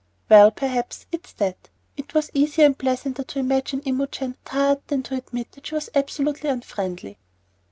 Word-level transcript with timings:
"Well, 0.29 0.49
perhaps 0.49 1.05
it 1.11 1.27
is 1.27 1.33
that." 1.33 1.69
It 1.95 2.15
was 2.15 2.31
easier 2.33 2.65
and 2.65 2.75
pleasanter 2.75 3.23
to 3.23 3.37
imagine 3.37 3.81
Imogen 3.81 4.35
tired 4.45 4.81
than 4.87 5.03
to 5.03 5.15
admit 5.15 5.51
that 5.51 5.67
she 5.67 5.75
was 5.75 5.91
absolutely 5.93 6.49
unfriendly. 6.49 7.19